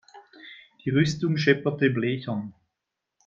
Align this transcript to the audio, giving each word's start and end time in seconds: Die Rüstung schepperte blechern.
Die 0.83 0.89
Rüstung 0.89 1.37
schepperte 1.37 1.91
blechern. 1.91 2.55